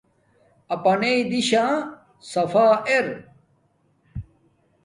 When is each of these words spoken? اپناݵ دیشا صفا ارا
اپناݵ 0.73 1.17
دیشا 1.31 1.65
صفا 2.31 2.67
ارا 2.93 3.15